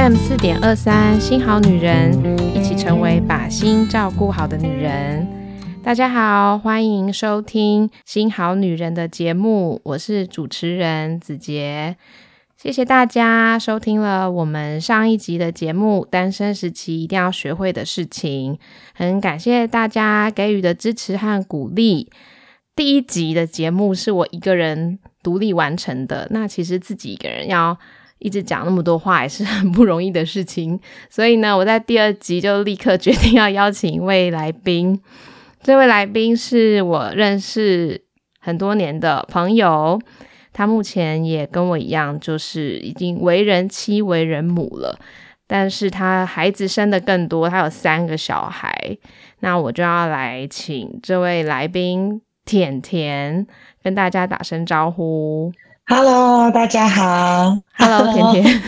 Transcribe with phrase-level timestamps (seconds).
[0.00, 2.10] M 四点二三，新好女人，
[2.56, 5.28] 一起成为把心照顾好的女人。
[5.82, 11.98] 大家好，欢迎收听《新好女人》的节目，我是主持人子杰。
[12.56, 18.54] 谢谢大家收听了我们上一集的节目《单身时期一定要学会的事情》，
[18.94, 22.08] 很感谢大家给予的支持和鼓励。
[22.74, 27.76] 第一集的节目是我一个人独立完成的，那其实自己一个人要。
[28.20, 35.00] 一直讲那么多话也是很不容易的事情，所以呢，我在第二集就立刻决定要邀请一位来宾。
[35.62, 38.02] 这位来宾是我认识
[38.38, 40.00] 很多年的朋友，
[40.52, 44.98] 他目前也跟我一样，就是已经为人妻、为人母了，
[45.46, 48.96] 但是他孩子生的更多，他有三个小孩。
[49.40, 53.46] 那我就要来请这位来宾甜甜
[53.82, 55.52] 跟大家打声招呼。
[55.90, 57.58] Hello，大家好。
[57.72, 58.62] Hello， 甜甜，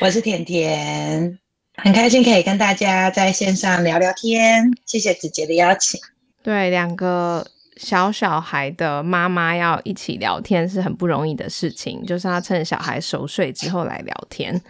[0.00, 1.38] 我是甜甜，
[1.76, 4.68] 很开心可以跟大家在线上聊聊天。
[4.84, 6.00] 谢谢子杰的邀请。
[6.42, 14.60] 对，两个小小孩的妈妈要一起聊天是很不容易的事情，就是要趁小孩熟睡之后来聊天。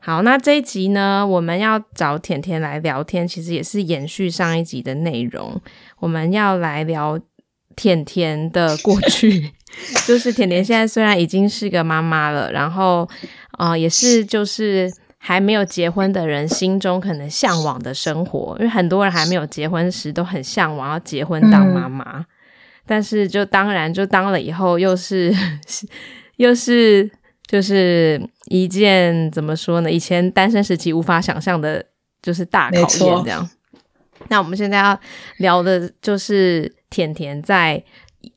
[0.00, 5.60] 好，那这一集呢，我们要找甜甜来聊天，其实也是延续上一集的内容。
[6.00, 7.20] 我们要来聊
[7.76, 9.52] 甜甜的过去。
[10.06, 13.08] 就是甜甜现在虽然已经是个妈妈了，然后
[13.52, 22.24] 啊，也是就是还没有结婚的人心中可能向往的生活，因为很多人还没有结婚时都很向往要结婚当妈妈，
[22.86, 25.34] 但是就当然就当了以后又是
[26.36, 27.10] 又是
[27.46, 29.90] 就是一件怎么说呢？
[29.90, 31.84] 以前单身时期无法想象的，
[32.20, 33.48] 就是大考验这样。
[34.28, 35.00] 那我们现在要
[35.38, 37.82] 聊的就是甜甜在。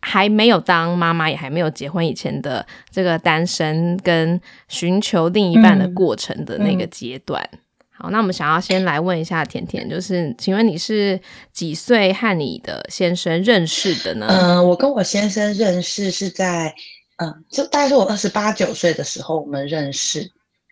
[0.02, 7.48] 还没有当妈妈，也还没有结婚以前的这个单身跟寻求另一半的过程的那个阶段。
[7.96, 11.20] 好，那我们想要先来问一下甜甜，就是请问你是
[11.52, 14.28] 几岁和你的先生认识的呢？
[14.30, 16.74] 嗯，我跟我先生认识是在
[17.18, 20.22] 嗯，就大概是我二十八九岁的时候我们认识，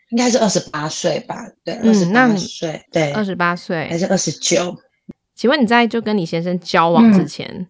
[0.09, 1.47] 应该是二十八岁吧？
[1.64, 4.75] 对，二十八岁，对，二十八岁还是二十九？
[5.35, 7.68] 请问你在就跟你先生交往之前？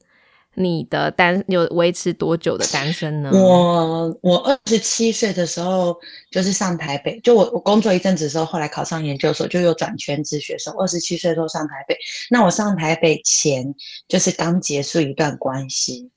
[0.56, 3.32] 你的单有维持多久的单身呢？
[3.34, 5.98] 我我二十七岁的时候
[6.30, 10.74] 就是上台北，就我我工作一阵子之后，后来考上研究所，就又转全职学生。
[10.78, 11.98] 二十七岁时候上台北，
[12.30, 13.74] 那我上台北前
[14.10, 16.10] 就是刚结束一段关系，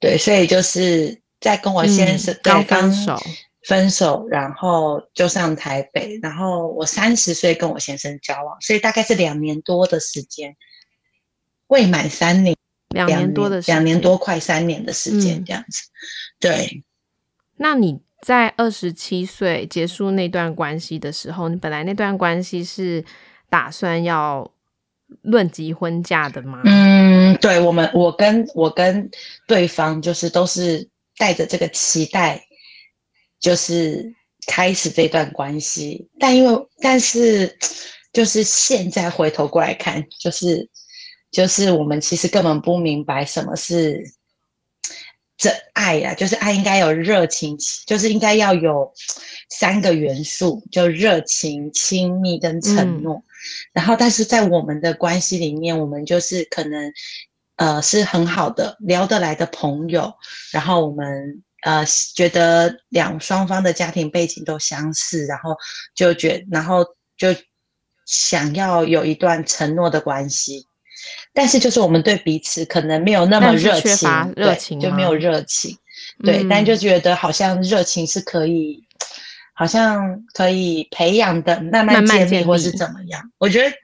[0.00, 3.16] 对，所以就是在跟我先生刚分手，
[3.62, 10.56] 分手，然后就上台北，然后我三十岁跟我先生交往，所以大概是两年多的时间，
[11.68, 12.56] 未满三年。
[12.90, 15.82] 两年多的两年多，快三年的时间这样子。
[16.40, 16.82] 对，
[17.56, 23.04] 那你在二十七岁结束那段关系的时候，你本来那段关系是
[23.48, 24.50] 打算要
[25.22, 26.62] 论及婚嫁的吗？
[26.64, 29.08] 嗯，对，我们我跟我跟
[29.46, 32.42] 对方就是都是带着这个期待，
[33.38, 34.12] 就是
[34.48, 36.08] 开始这段关系。
[36.18, 37.56] 但因为但是
[38.12, 40.68] 就是现在回头过来看，就是。
[41.30, 44.02] 就是我们其实根本不明白什么是
[45.36, 48.92] 真爱呀，就是爱应该有热情，就是应该要有
[49.48, 53.22] 三个元素，就热情、亲密跟承诺。
[53.72, 56.92] 然后，但是在我们的关系里面，我们就是可能
[57.56, 60.12] 呃是很好的聊得来的朋友，
[60.52, 65.56] 然后我们呃觉得两双方的家庭背景都相似，然后
[65.94, 66.84] 就觉然后
[67.16, 67.28] 就
[68.04, 70.66] 想要有一段承诺的关系。
[71.32, 75.76] 但是就是我们对彼此可能没有那么热情，热情就没有热情，
[76.24, 78.82] 对，但就觉得好像热情是可以，
[79.54, 83.22] 好像可以培养的，慢慢建立或是怎么样？
[83.38, 83.74] 我觉得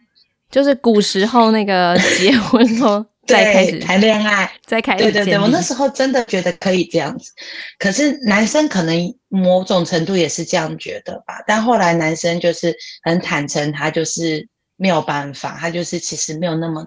[0.51, 7.31] 就是古时候那个 结婚后再开始谈恋爱，再开始对对对，我那时候真的觉得可以这样子，
[7.79, 14.49] 可是男生可能某种程度也是这样觉得吧，但后来男生就是很坦诚，他就是。
[14.77, 16.87] 没有办法，他就是其实没有那么，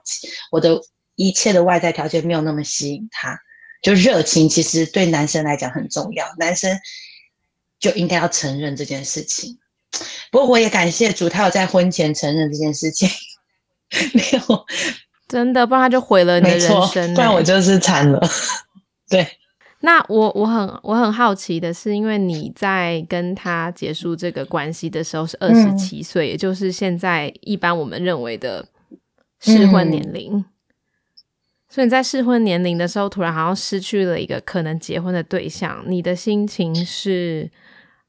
[0.51, 0.79] 我的
[1.15, 3.37] 一切的外在条件没有那么吸引他，
[3.81, 6.77] 就热情其实对男生来讲很重要，男生
[7.79, 9.57] 就应该要承认这件事情。
[10.31, 13.09] 不过我也感谢主，他有在婚前承认这件事情，
[14.13, 14.65] 没有
[15.27, 18.19] 真的，不然他就毁了你的人生，不然我就是惨了，
[19.09, 19.27] 对。
[19.81, 28.65] 那我我很我很好奇的是，因为你在跟他结束这个关系的时候是二十七岁，也就是现在一般我们认为的
[29.39, 30.43] 适婚年龄，
[31.69, 37.49] 所以你在适婚年龄的时候，突然好像失去了一个可能结婚的对象，你的心情是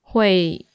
[0.01, 0.67] 会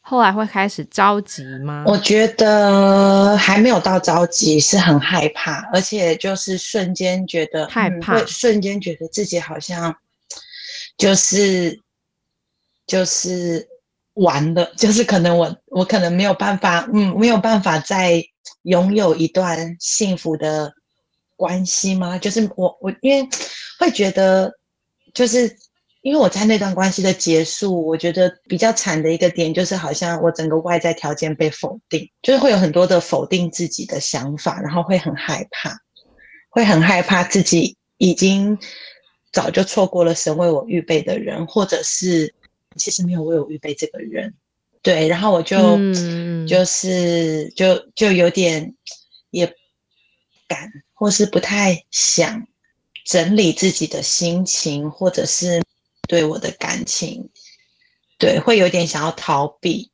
[0.00, 1.82] 后来会开始着急吗？
[1.84, 9.96] 我觉得还没有到着急，是很害怕，而且就是瞬间觉得害怕，瞬间觉得自己好像
[10.96, 11.80] 就是
[12.86, 13.68] 就是
[14.14, 18.22] 玩的，就是可能我我可能没有办法，嗯，没有办法再
[18.62, 20.72] 拥有一段幸福的
[21.36, 22.18] 关系吗？
[22.18, 23.28] 就是我我因为
[23.78, 24.52] 会觉得
[25.12, 25.56] 就是。
[26.04, 35.74] 因为我在那段关系的结束，我觉得比较惨的一个点就是，好像我整个外在条件被否定，就是会有很多的否定自己的想法，然后会很害怕，
[36.50, 38.58] 会很害怕自己已经
[39.34, 42.32] 早就错过了神为我预备的人，或者是
[42.76, 44.32] 其实没有为我预备这个人。
[44.80, 48.74] 对，然后我就嗯就是就就有点
[49.30, 49.46] 也
[50.48, 52.46] 敢，或是不太想
[53.04, 55.62] 整理自己的心情，或者是。
[56.06, 57.30] 对我的感情，
[58.18, 59.90] 对会有点想要逃避。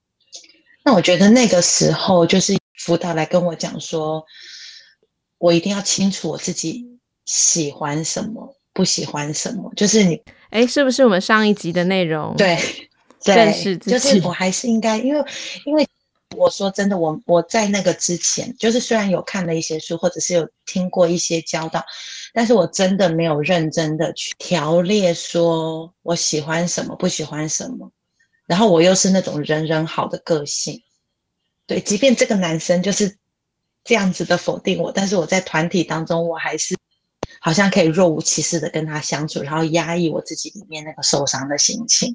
[0.84, 4.26] 那我觉得那个时候就是辅导来跟我讲说，
[5.38, 9.72] 我一定要清楚我自己喜欢什么，不喜欢什么。
[9.76, 12.34] 就是你，哎，是不是我们上一集的内容？
[12.36, 12.58] 对，
[13.24, 13.90] 认识自己。
[13.90, 15.24] 就是我还是应该，因为
[15.64, 15.86] 因为。
[16.36, 21.84] 我说真的，我我在那个之前，就是虽然有看了一些书，或者是有听过一些教导，
[22.32, 27.90] 但是我真的没有认真的去条列说我喜欢什么，不喜欢什么。
[28.46, 30.80] 然后我又是那种人人好的个性，
[31.66, 33.16] 对，即便这个男生就是
[33.82, 36.76] 这样子的否定我，但是我在团体当中，我还是
[37.40, 42.14] 好像可以若无其事的跟他相处，然后压抑我自己里面那个受伤的心情，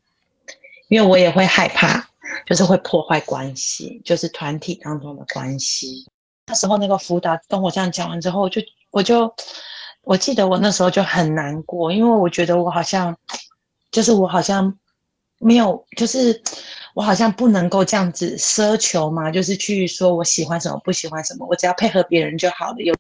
[0.88, 2.08] 因为我也会害怕。
[2.46, 6.06] 就是会破坏关系，就是团体当中的关系。
[6.48, 9.34] 那时候那个辅导跟我这样讲完之后，就我就
[10.02, 13.16] 我记得我那时候就很难过，因为我觉得我好像
[13.92, 14.76] 就是我好像
[15.38, 16.42] 没有就是。
[16.96, 22.76] 我好像不能够这样子奢求嘛，就是去说我喜欢什么不喜欢什么，我只要配合别人就好了。
[22.80, 22.96] 有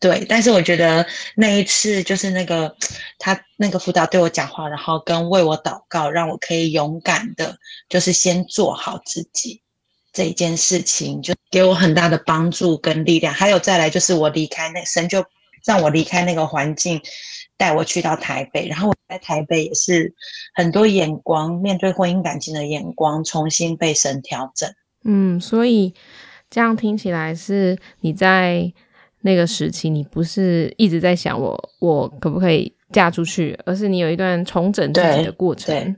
[0.00, 1.06] 对，但是我觉得
[1.36, 2.74] 那一次就是那个
[3.20, 7.56] 他那个辅导对我讲话，然后跟为我祷告，让我可以勇敢的，
[7.88, 9.62] 就是先做好自己
[10.12, 13.32] 这一件事情，就给我很大的帮助跟力量。
[13.32, 15.24] 还有再来就是我离开那神就
[15.64, 17.00] 让我离开那个环境。
[17.60, 20.14] 带我去到台北，然后我在台北也是
[20.54, 24.66] 很多眼光，面对婚姻感情的眼光，重新被神调整。
[25.04, 25.92] 嗯，所以
[26.48, 28.72] 这样听起来是你在
[29.20, 35.94] 那个时期，你不是一直在想我我可不可以嫁出去，而是你有一段重整自己的过程。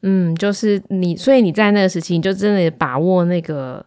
[0.00, 3.84] 嗯，就是你，所以你在那个时期，你就真的把握那个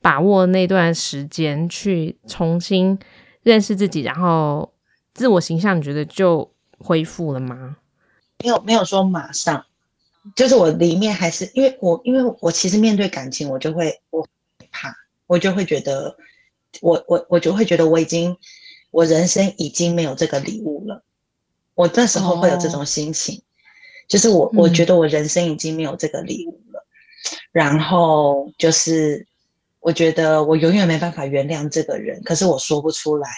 [0.00, 2.96] 把握那段时间，去重新
[3.42, 4.70] 认识自己，然后。
[5.14, 7.76] 自我形象你觉得就恢复了吗？
[8.42, 9.64] 没有，没有说马上，
[10.34, 14.26] 就是我里面还是因为我，因为我其实面对感情，我就会我
[14.72, 14.92] 怕，
[15.28, 16.16] 我就会觉得
[16.80, 18.36] 我我我就会觉得我已经
[18.90, 21.02] 我人生已经没有这个礼物了。
[21.74, 23.40] 我那时候会有这种心情，
[24.08, 26.84] 就是我我觉得我人生已经没有这个礼物了，
[27.52, 29.26] 然后就是
[29.78, 33.28] 我觉得我永远没办法原谅这个人，可是我说不出来。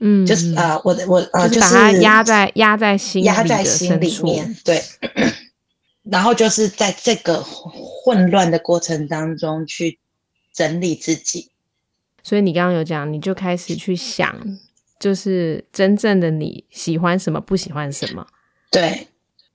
[0.00, 4.82] 嗯，就是啊，我的我啊，就是把它压在压在心压在心里面，对。
[6.08, 9.98] 然后就是在这个混乱的过程当中去
[10.54, 11.50] 整理自己。
[12.22, 14.36] 所以你刚刚有讲，你就开始去想，
[15.00, 18.24] 就是真正的你喜欢什么，不喜欢什么。
[18.70, 19.08] 对，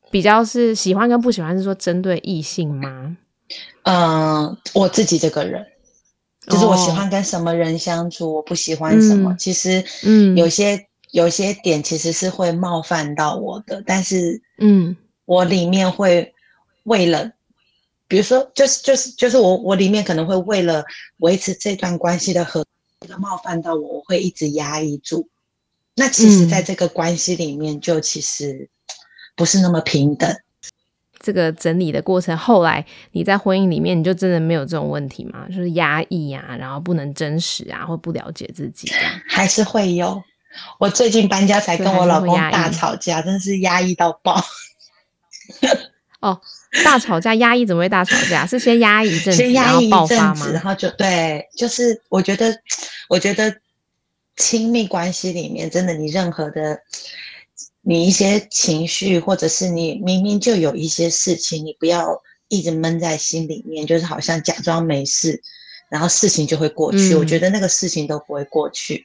[0.09, 3.15] 比较是喜欢跟不喜欢，是说针对异性吗？
[3.83, 5.65] 嗯，我自己这个人。
[6.47, 9.35] 就是我喜欢跟什么人相处，我不喜欢什么。
[9.37, 14.95] 其实，嗯，有些有些点其实是会冒犯到我的，但是，嗯，
[15.25, 16.33] 我里面会
[16.83, 17.31] 为了，
[18.07, 20.83] 比如说，就是就是就是我我里面可能会为了
[21.17, 22.65] 维持这段关系的和，
[23.19, 25.27] 冒犯到我，我会一直压抑住。
[25.95, 28.67] 那其实，在这个关系里面，就其实
[29.35, 30.35] 不是那么平等。
[31.23, 35.45] 这个整理的过程，后来你在婚姻里面，你就真的没有这种问题吗？
[35.47, 38.91] 就是压抑啊，然后不能真实啊，或不了解自己，
[39.27, 40.21] 还是会有。
[40.79, 44.43] 我最近搬家才跟我老公大吵架，真是压抑到爆。
[46.19, 46.41] 哦，
[46.83, 48.45] 大吵架压抑怎么会大吵架？
[48.45, 50.47] 是先压抑一阵子，然后爆发吗？
[50.51, 52.53] 然后就对，就是我觉得，
[53.07, 53.55] 我觉得
[54.35, 56.79] 亲密关系里面，真的你任何的。
[57.81, 65.41] 你一些情绪，或者是你明明就有一些事情，你不要一直闷在心里面，就是好像假装没事，
[65.89, 67.15] 然后事情就会过去。
[67.15, 69.03] 我觉得那个事情都不会过去。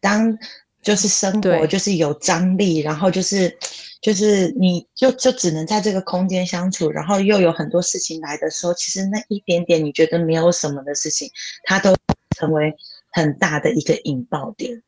[0.00, 0.36] 当
[0.82, 3.56] 就是生活就是有张力，然后就是
[4.00, 11.30] 就是你就就只能在这个空间相处，然后又有很多事情来的时候，其实那一点点你觉得没有什么的事情，
[11.64, 11.96] 它都
[12.36, 12.74] 成为
[13.10, 14.82] 很大的一个引爆点。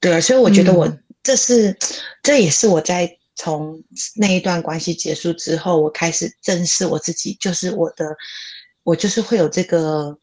[0.00, 1.76] 对啊，所以我觉得我、嗯这是
[2.22, 3.82] 这也是我在从
[4.14, 8.06] 那一段关系结束之后，我开始正视我自己，就是我的
[8.84, 10.16] 我就是会有这个。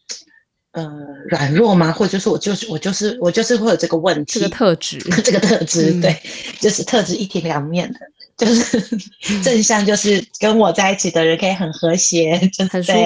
[0.73, 0.89] 呃，
[1.27, 1.91] 软弱吗？
[1.91, 6.17] 或者就是我就是我就是我就是会有这个问题， 这个特质，这个特质，嗯对，
[6.61, 7.99] 就是特质一体两面的，
[8.37, 8.79] 就是
[9.43, 12.97] 正向，就是跟我在一起的人可以很和谐，就是很舒服，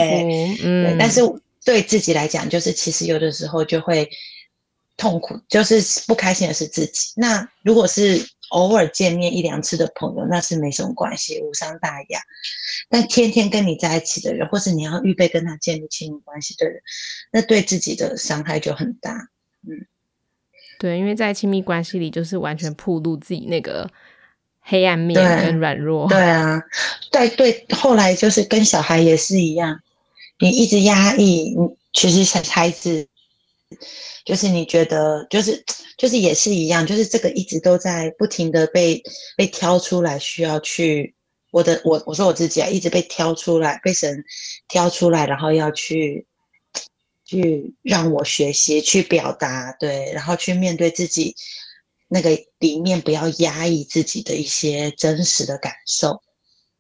[0.62, 1.22] 嗯对，但是
[1.64, 4.08] 对自己来讲，就是其实有的时候就会
[4.98, 7.12] 痛苦，就是不开心的是自己。
[7.16, 12.20] 那如果是偶尔见面一两次的朋友，那是没什么关系，无伤大雅。
[12.90, 16.82] 但天天跟你在一起的人，或是你要预备跟他建立亲密关系的人，
[17.32, 19.30] 那对自己的伤害就很大。
[19.68, 19.86] 嗯
[20.78, 23.90] 对，因为在亲密关系里，就是完全暴露自己那个
[24.60, 26.08] 黑暗面跟软弱。
[26.10, 26.62] 对啊，
[27.10, 29.80] 对对，后来就是跟小孩也是一样，
[30.40, 33.08] 你一直压抑，你其实小孩子
[34.24, 35.64] 就是你觉得就是
[35.98, 39.02] 就是也是一样，就是这个一直都在不停的被
[39.36, 41.14] 被挑出来，需要去
[41.52, 44.24] 我的我我说我自己啊，一直被挑出来，被神
[44.68, 46.28] 挑出来，然后要去
[47.26, 51.36] 去让我学习，去表达，对，然后去面对自己
[52.08, 52.30] 那个
[52.60, 56.22] 里面，不要压抑自己的一些真实的感受，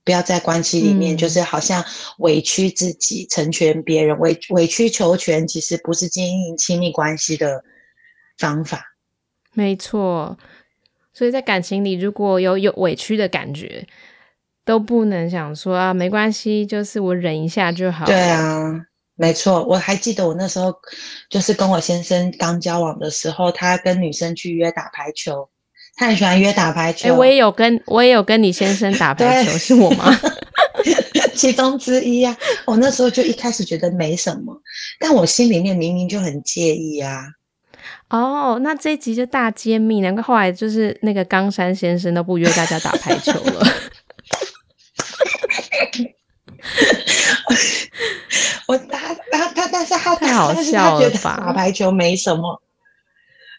[0.05, 1.83] 不要在关系里面嗯就是好像
[2.19, 7.63] 委屈自己，成全别人，委委曲求全，其实不是经营亲密关系的
[8.37, 8.95] 方法。
[9.53, 10.37] 没错，
[11.13, 13.87] 所以在感情里，如果有有委屈的感觉，
[14.63, 18.05] 都不能想说啊，没关系，就是我忍一下就好。
[18.05, 18.85] 对，啊，
[19.15, 20.73] 没错，我还记得我那时候
[21.29, 25.49] 就是跟我先生刚交往的时候，他跟女生去约打排球，
[25.95, 27.07] 他很喜欢约打排球。
[27.09, 30.13] 哎、我也有跟我也有跟你先生打排球，是我吗？
[31.33, 32.35] 其中之一啊。
[32.65, 34.55] 我那时候就一开始觉得没什么，
[34.99, 37.23] 但我心里面明明就很介意啊。
[38.09, 43.67] 哦，那这一集就大揭秘，难怪后来就是那个冈山先生都不约大家打排球了。
[48.67, 52.61] 我他他他，但是他太好笑了吧打排球没什么。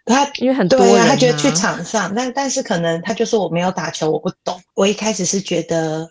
[0.07, 4.63] 他因为很多人、对啊，啊，他觉得去场上，但但是可能他就说我没有打球，我不懂。
[4.75, 6.09] 我一开始是觉得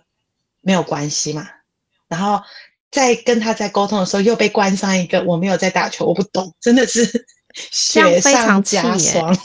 [0.62, 1.48] 没有关系嘛，
[2.08, 2.42] 然后
[2.92, 7.06] 在跟他在沟通的时候，又被关上一个我没有在打球，我不懂，真的是
[7.72, 9.38] 雪非常上加霜，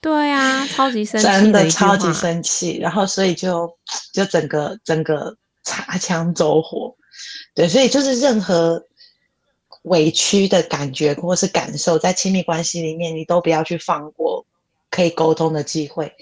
[0.00, 2.78] 对啊，超级生 气真的超级生气。
[2.78, 3.70] 然后所以就
[4.12, 6.94] 就整个整个擦枪走火，
[7.54, 8.84] 对，所以就是任何
[9.84, 14.44] 委屈的感觉或是感受，在亲密关系里面，你都不要去放过
[14.90, 16.12] 可以沟通的机会，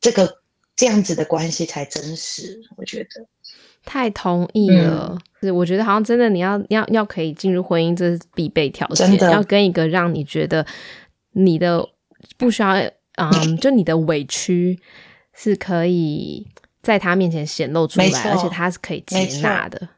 [0.00, 0.38] 这个
[0.76, 3.26] 这样子的关系才真实，我觉得。
[3.86, 5.18] 太同意嗯了。
[5.42, 9.18] 是，我觉得好像真的你要要要可以进入婚姻，这是必备条件真。
[9.18, 10.66] 的要跟一个让你觉得
[11.32, 11.86] 你的
[12.38, 12.74] 不需要，
[13.16, 14.80] 嗯，就你的委屈
[15.34, 16.46] 是可以
[16.82, 19.88] 在他面前显露出来，而且他是可以接纳的。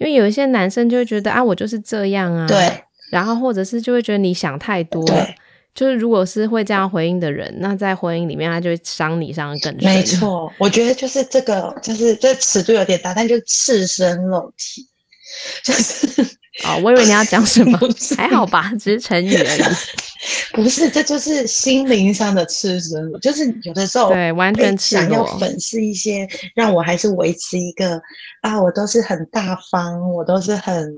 [0.00, 5.34] 因为有一些男生就会觉得啊，我就是这样啊，对然后或者是就会觉得你想太多，对，
[5.74, 9.94] 就是如果是会这样回应的人，那在婚姻里面他就会伤你伤的更深。
[9.94, 14.88] 没，错，我觉得就是这个，就是这尺度有点大，但就赤身裸体，
[15.62, 16.24] 就是
[16.64, 17.78] 哦，我以为你要讲什么。
[18.16, 19.62] 还好吧，只是成语而已。
[20.52, 28.00] 不是，这就是心灵上的赤身裸，就是有的时候对完全想要粉饰一些，让我还是维持一个
[28.42, 30.94] 啊，我都是很大方，我都是很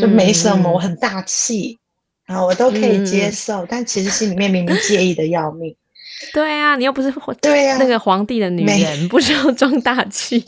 [0.00, 1.78] 就没什么，嗯我很大气，
[2.26, 3.32] 啊我都可以接嗯。
[3.32, 5.74] 受，但其实心里面明明介意的要命。
[6.32, 8.82] 对啊，你又不是对呀、那个皇帝的女没。
[8.82, 10.44] 人，不需要装大气。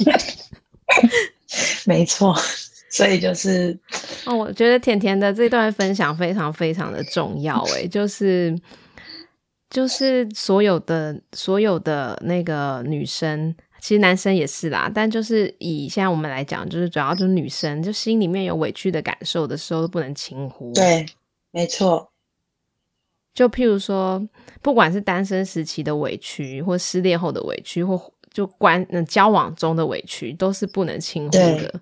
[1.85, 2.37] 没错，
[2.91, 3.79] 所以就是
[4.27, 8.55] 哦，我觉得甜甜的这段分享非常非常的重要， 诶，就是
[9.71, 21.07] 就是所有的所有的那个女生，其实男生也是啦，但就是以现在我们来讲，就是主要就是女生，就心里面有委屈的感受的时候，都不能轻忽。，对，
[21.53, 22.11] 没错，
[23.33, 24.21] 就譬如说，
[24.61, 31.81] 不管是单身时期的委屈，或失恋后的委屈，或就关嗯交往中的委屈，都是不能轻忽对的。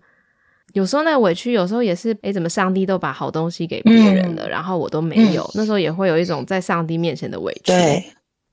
[0.74, 7.72] 有时候那个委屈，有时候也是，诶，怎么上帝都把好东西给别人了，然后我都没有，那时候也会有一种在上帝面前的委屈。
[7.72, 8.04] 对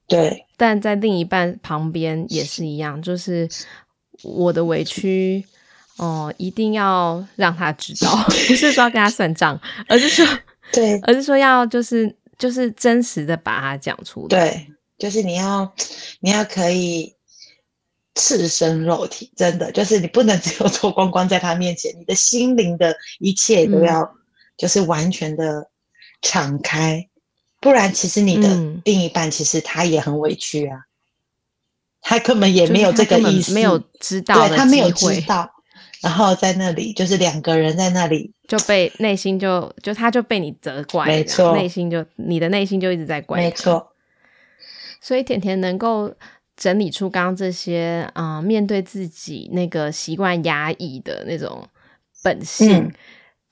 [0.08, 3.50] 对但在另一半旁边也是一样，就是
[4.24, 5.44] 我的委屈，
[5.98, 8.16] 哦、一定要让他知道，
[8.48, 10.26] 不是说要跟他算账，而是说，
[10.72, 14.28] 对而是说要就是就是真实的把它讲出来。
[14.28, 14.68] 对，
[14.98, 15.70] 就是你要
[16.20, 17.14] 你要可以
[18.16, 24.10] 赤身肉体，真的就是你不能只有脱光光在他面前，你的心灵的一切都要
[24.58, 25.70] 就是完全的
[26.22, 27.08] 敞开，
[27.60, 28.48] 不然其实你的
[28.86, 30.86] 另一半其实他也很委屈啊，
[32.02, 35.52] 他根本也没有这个意思，没有知道，对他没有知道。
[36.02, 43.92] 然后在那里，就是两个人在那里就被内心就就他就被你责怪，没错，内心就你的内心就一直在怪，没错。
[45.02, 46.14] 所以甜甜能够
[46.56, 51.68] 整理出刚刚这些啊，面对自己那个习惯压抑的那种
[52.24, 52.92] 本性，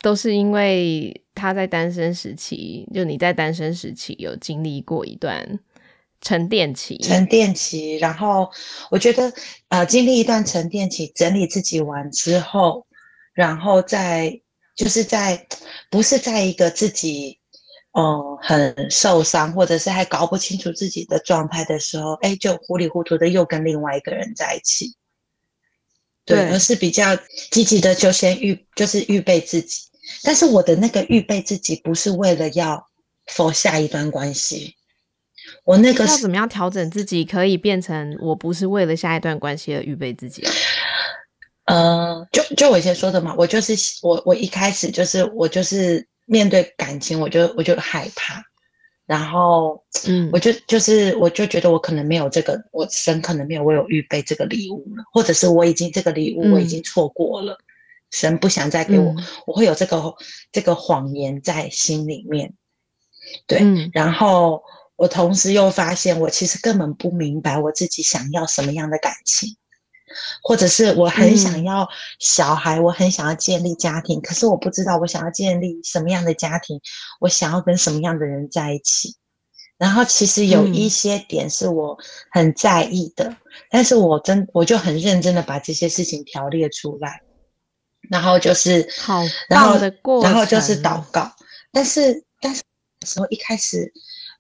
[0.02, 5.60] 都是因为他在单身时期，就你在单身时期有经历过一段。
[6.26, 8.50] 沉淀期，沉淀期，然后
[8.90, 9.34] 我觉得，
[9.68, 12.88] 呃，经历一段沉淀期，整理自己完之后，
[13.34, 14.40] 然后再
[14.74, 15.46] 就是在
[15.90, 17.40] 不是在一个自己，
[17.96, 24.96] 嗯，很受伤，或者是还搞不清楚自己的状态的时候，哎，就糊里糊涂的又跟另外一个人在一起，
[26.26, 27.16] 对，而是比较
[27.52, 29.84] 积极的，就先预就是预备自己，
[30.24, 32.90] 但是我的那个预备自己，不是为了要
[33.28, 34.76] for 下一段关系。
[35.66, 40.44] 我那个要怎么样调整自己，可以变成我不是为了下一段关系而预备自己？
[41.66, 48.44] 呃，就就我以前说的嘛，我就是我我一开始就是我就是面对感情，我就我就害怕，
[49.06, 57.58] 然后嗯，我就就是我就觉得我可能没有这个，我神可能没有为我预备这个礼物了，或者是我已经这个礼物我已经错过了，
[58.12, 59.16] 神不想再给我，
[59.46, 60.16] 我会有这个
[60.52, 62.54] 这个谎言在心里面，
[63.48, 63.62] 对，
[63.94, 64.64] 然后。
[64.96, 69.58] 我同时又发现，我其实根本不明白我自己想要什么样的感情，
[70.42, 71.88] 或者是我很想要
[72.20, 76.80] 小孩，我很想要建立家庭，可是我不知道我想要建立什么样的家庭，
[77.20, 79.16] 我想要跟什么样的人在一起。
[79.78, 81.98] 然后其实有一些点是我
[82.32, 83.36] 很在意的，
[83.70, 87.22] 但是我真我就很认真的把这些事情条列出来，
[88.10, 91.32] 然后就是好，然后，然后就是祷告。
[91.72, 92.62] 但是但是
[93.06, 93.92] 时候一开始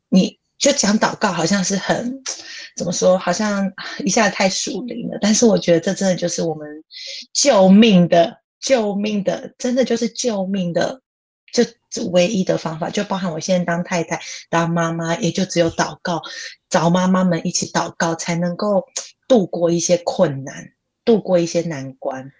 [0.09, 0.39] 你。
[0.57, 2.21] 就讲祷告，好像是很
[2.77, 3.17] 怎么说？
[3.17, 3.69] 好像
[4.05, 5.17] 一下子太属灵了。
[5.19, 6.65] 但是我觉得这真的就是我们
[7.33, 11.01] 救命的、救命的，真的就是救命的，
[11.51, 11.65] 就
[12.11, 12.89] 唯一的方法。
[12.89, 16.21] 就包含我现在当太太、当妈妈，也就只有祷告，
[16.69, 18.85] 找妈妈们一起祷告，才能够
[19.27, 20.55] 度过一些困难，
[21.03, 22.31] 度过一些难关。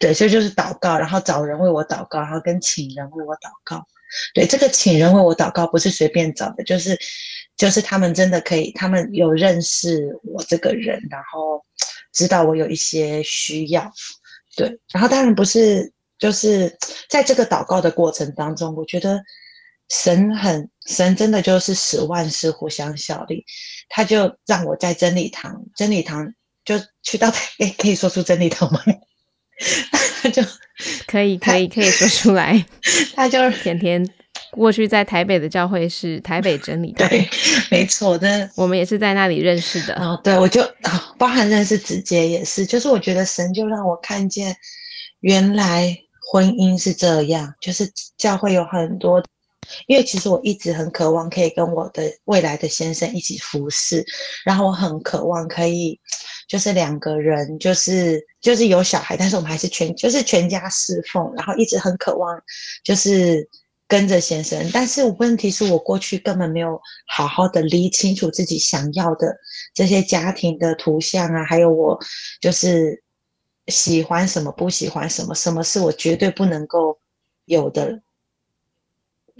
[0.00, 3.86] 对，所以就是祷告，然后找人为我祷告，然后跟请人为我祷告。
[4.34, 6.98] 对，这个请人为我祷告不是随便找的，就是。
[7.60, 11.62] 就是他们真的可以，他们有认识我这个人，然后
[12.10, 13.92] 知道我有一些需要，
[14.56, 14.80] 对。
[14.90, 16.74] 然后当然不是，就是
[17.10, 19.22] 在这个祷告的过程当中，我觉得
[19.90, 23.44] 神很神，真的就是使万事互相效力。
[23.90, 26.32] 他就让我在真理堂，真理堂
[26.64, 28.82] 就去到，哎，可以说出真理堂吗？
[30.22, 30.42] 他 就
[31.06, 32.64] 可以，可以，可以说出来。
[33.14, 34.02] 他就天天。
[34.52, 37.28] 过去在台北的教会是台北真理， 对，
[37.70, 39.94] 没错的，我们也是在那里认识的。
[39.94, 44.56] 哦，对，我就啊，包含认识直接也是，就是我觉得神就让我看见，
[45.20, 45.96] 原来
[46.32, 49.22] 婚姻是这样，就是教会有很多，
[49.86, 54.04] 因为其实我一直很渴望可以跟我的未来的先生一起服侍，
[54.44, 55.98] 然后我很渴望可以，
[56.48, 62.36] 就是两个人，就是就是有小孩，但是我们还是全就是全家侍奉，然后一直很渴望，
[62.82, 63.48] 就是。
[63.90, 69.36] 跟着先生，但是问题是我过去根本没有好好的理清楚自己想要的
[69.74, 71.98] 这些家庭的图像啊，还有我
[72.40, 73.02] 就是
[73.66, 77.00] 喜欢什么，不喜欢什么，什么是我绝对不能够
[77.46, 78.00] 有的，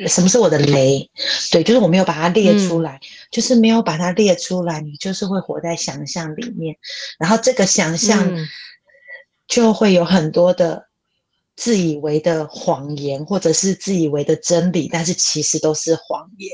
[0.08, 1.08] 什么是我的雷？
[1.52, 2.98] 对，就是我没有把它列出来，
[3.30, 6.76] 就是没有把它列出来，你就是会活在想象里面，
[7.20, 8.48] 然后这个想象
[9.46, 10.89] 就会有很多的。
[11.60, 16.50] 自以为的谎言，或者是自以为的真理，但是其实都是谎言。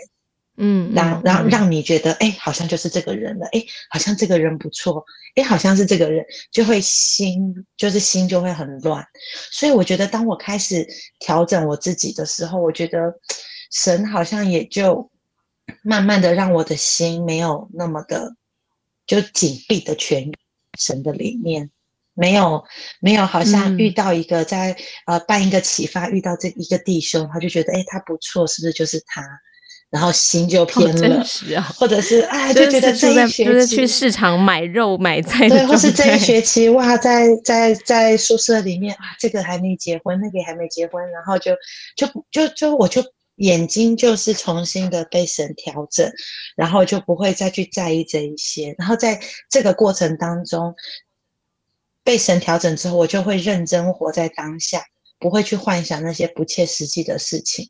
[0.56, 5.04] 嗯，让让让你觉得，哎，好像就是这个人了，哎，好像这个人不错，
[5.36, 9.06] 哎，好像是这个人，就会心就是心就会很乱。
[9.52, 10.84] 所以我觉得，当我开始
[11.20, 12.98] 调整我自己的时候，我觉得
[13.70, 15.08] 神好像也就
[15.82, 18.34] 慢慢的让我的心没有那么的
[19.06, 20.32] 就紧闭的全
[20.76, 21.70] 神的里面。
[22.16, 22.64] 没有，
[23.00, 24.76] 没有，好像遇到一个在
[25.06, 29.22] 呃办一个启发，遇到这一个弟兄，他就觉得哎他不错，是不是就是他？
[29.88, 31.24] 然后心就偏了，
[31.78, 41.52] 或者是哎 就觉得这一学期就是去市场买肉买菜， 对，或是这一学 期哇，在在在宿舍里面啊，这个还没结婚，那个还没结婚，然后就
[41.94, 43.00] 就就就我就
[43.36, 46.10] 眼睛就是重新的被神调整，
[46.56, 48.74] 然后就不会再去在意这一些。
[48.76, 50.74] 然后在这个过程当中，
[52.06, 54.80] 被神调整之后，我就会认真活在当下，
[55.18, 57.68] 不会去幻想那些不切实际的事情。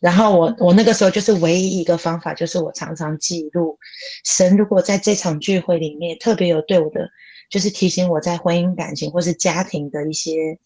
[0.00, 3.78] 然后我我那个时候就是唯一一个方法，就是我常常记录
[4.24, 7.08] 神如果在这场聚会里面特别有对我的，
[7.48, 10.58] 就是提醒我在婚姻感情或是家庭的一些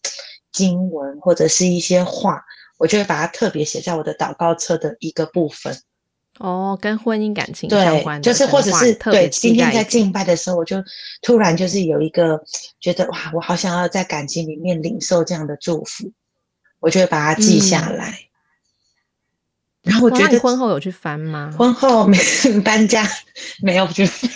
[0.51, 2.43] 经文或者是一些话，
[2.79, 5.79] 我就会把它特别写在我的祷告册的一个部分。
[6.41, 10.83] 哦，跟婚姻感情相关的，就是或者是对今天在敬拜的时候，我就
[11.21, 12.43] 突然就是有一个
[12.79, 16.11] 觉得哇，我好想要在感情里面领受这样的祝福，
[16.79, 18.17] 我就会把它记下来。
[19.83, 21.51] 然后我觉得婚后有去翻吗？
[21.57, 22.17] 婚后没
[22.63, 23.07] 搬家，
[23.61, 24.29] 没有去翻，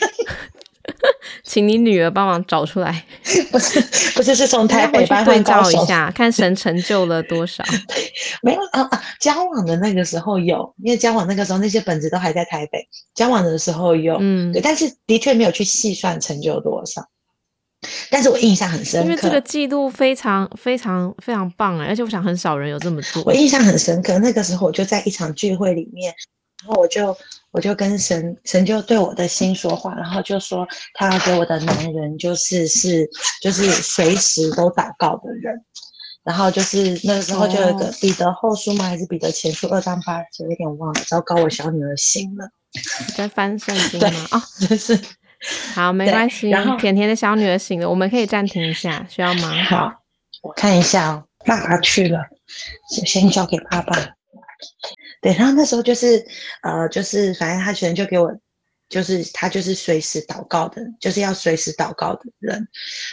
[1.46, 3.06] 请你女儿帮忙找出来。
[3.52, 3.80] 不是
[4.16, 7.64] 不是，是从台北搬对照一下，看神成就了多少。
[8.42, 9.04] 没有啊啊！
[9.20, 17.08] 交往的那个时候有，因为交往那个时候那些本子都还在台北，交往的时候有，嗯，对，但是的确没有去细算成就多少。
[18.10, 23.22] 但是我印象很深刻，因为这个记录非常非常非常棒哎，而且我想很少人有这么做。
[23.26, 26.12] 我印象很深刻，那个时候我就在一场聚会里面，
[26.66, 27.16] 然后我就
[27.56, 33.10] 我就跟神神就对我的心说话，然后就说他要给我的男人就是是
[33.42, 35.56] 就是随时都祷告的人，
[36.26, 38.84] 然后就是那个时候就有一个彼得后书吗？
[38.84, 40.44] 还是彼得前书二章八节？
[40.44, 42.50] 有点忘了，糟糕，我小女儿醒了，
[43.08, 44.28] 你在翻圣经吗？
[44.32, 45.00] 啊，真是。
[45.74, 46.50] 好，没关系。
[46.50, 49.64] 然后甜甜的小女儿醒了，我们可以暂停一下，需要吗？
[49.64, 49.94] 好，
[50.42, 51.24] 我看一下哦。
[51.46, 52.20] 爸爸去了，
[53.06, 54.15] 先交给爸爸。
[55.22, 56.26] 对，然后那时候就是
[56.64, 58.32] 呃，就是反正他全就给我，
[58.90, 62.68] 就是他就是随时祷告的，就是要随时祷告的人。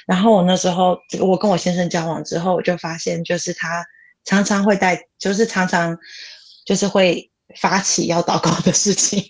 [0.07, 3.85] 然后我那时候，我跟我先生交往之后，我就发现，就是他
[4.25, 5.97] 常常会带，就是常常
[6.65, 9.25] 就是会发起要祷告的事情。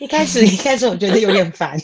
[0.00, 1.78] 一开始一开始我觉得有点烦，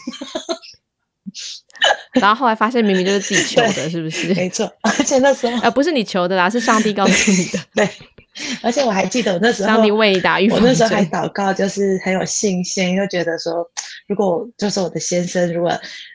[2.21, 4.35] 然后后来发现明明就是自己求的，是不是？
[4.35, 7.59] 没错，而且那时候呃不是你求的啦，是上帝告诉你的。
[7.75, 7.89] 对，
[8.63, 13.69] 而且我还记得我那时候上帝为你打预防针，我那时候还祷告，就是很有信心，就觉得说，
[14.07, 15.73] 如果就是我的先生，如果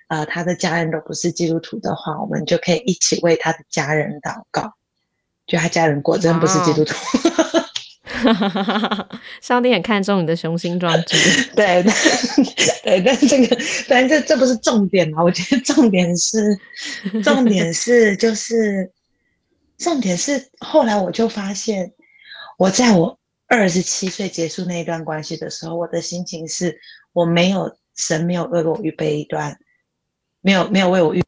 [0.09, 4.73] 呃他的家人都不是基督徒的话，我们就可以一起为他的家人祷告。
[5.45, 6.95] 就他家人果真不是基督徒。
[9.41, 11.17] 上帝很看重你的雄心壮志，
[11.53, 11.83] 对，
[12.83, 13.57] 对，但这个，
[13.89, 15.21] 但这这不是重点啊！
[15.21, 16.57] 我觉得重点是，
[17.21, 18.89] 重点是，就是
[19.77, 21.91] 重点是，后来我就发现，
[22.63, 26.79] 我在我二十七岁结束那一段关系的时候，我的心情是，
[27.11, 29.59] 我没有神没有为我预备一段，
[30.39, 31.21] 没有没有为我预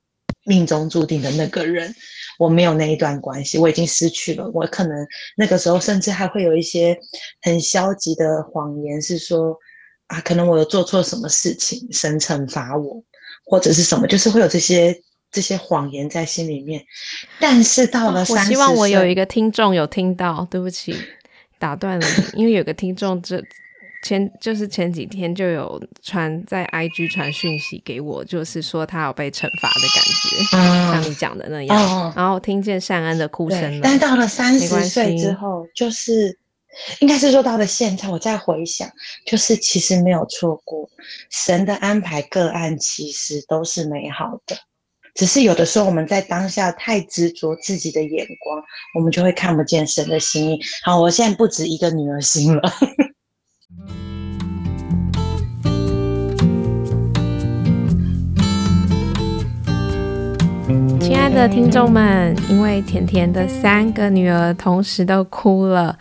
[0.45, 1.93] 命中注定的那个人。
[2.38, 4.50] 我没有那一段关系，我已经失去了。
[4.54, 6.98] 我可能那个时候甚至还会有一些
[7.41, 9.58] 很消极的谎言，是说
[10.08, 13.04] 啊，可能我有做错什么事情，神惩罚我，
[13.45, 16.86] 或者是什么，就是会有这些这些谎言在心里面。
[17.39, 20.93] 但是到了三十希望我有一个听众有听到，对不起，
[21.60, 23.44] 打断了你，因为有个听众这。
[24.04, 32.13] 前就是前几天就有传在 IG 传讯息给我，就是说他有被惩罚的感觉，像你讲的那样。
[32.15, 33.80] 然后听见善恩的哭声了。
[33.82, 36.38] 但到了三十岁之后，就是
[37.00, 38.88] 应该是说到了现在，我再回想，
[39.26, 40.88] 就是其实没有错过
[41.32, 44.56] 神的安排，个案其实都是美好的，
[45.15, 48.62] 只是有的时候我们在当下太执着自己的眼光，
[48.93, 50.60] 我们就会看不见神的心意。
[50.84, 52.62] 好，我现在不止一个女儿心了。
[60.99, 65.97] 亲爱的听众们，因为甜甜的三个女儿同时都哭了，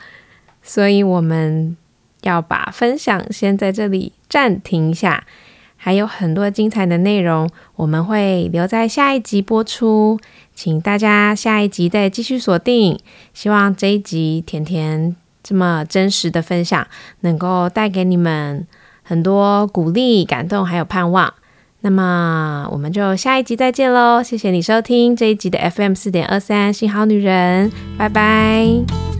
[0.60, 1.76] 所以我们
[2.22, 5.24] 要把分享先在这里暂停一下。
[5.84, 10.18] 还有很多精彩的内容，我们会留在下一集播出，
[10.54, 12.98] 请大家下一集再继续锁定。
[13.34, 16.86] 希望这一集甜甜这么真实的分享，
[17.20, 18.66] 能够带给你们
[19.02, 21.34] 很多鼓励、感动，还有盼望。
[21.82, 24.22] 那么我们就下一集再见喽！
[24.22, 29.13] 谢谢你收听这一集的 FM 四点二三，幸好女人，拜拜。